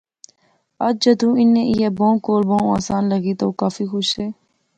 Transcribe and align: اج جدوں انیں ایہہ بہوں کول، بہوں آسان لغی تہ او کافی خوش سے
اج 0.85 0.95
جدوں 1.03 1.33
انیں 1.41 1.67
ایہہ 1.69 1.95
بہوں 1.97 2.17
کول، 2.25 2.41
بہوں 2.49 2.69
آسان 2.77 3.03
لغی 3.11 3.33
تہ 3.37 3.43
او 3.45 3.51
کافی 3.61 3.83
خوش 3.91 4.05
سے 4.15 4.25